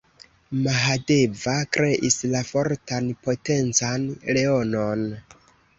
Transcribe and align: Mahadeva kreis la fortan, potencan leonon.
Mahadeva 0.67 1.53
kreis 1.77 2.17
la 2.33 2.43
fortan, 2.49 3.13
potencan 3.27 4.13
leonon. 4.39 5.11